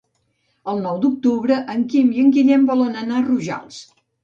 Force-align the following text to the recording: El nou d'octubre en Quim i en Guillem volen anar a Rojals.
El 0.71 0.79
nou 0.85 0.97
d'octubre 1.03 1.59
en 1.75 1.85
Quim 1.93 2.11
i 2.17 2.25
en 2.25 2.33
Guillem 2.39 2.65
volen 2.73 2.99
anar 3.05 3.23
a 3.23 3.25
Rojals. 3.31 3.81